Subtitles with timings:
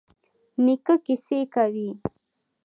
[0.65, 1.89] نیکه کیسې کوي.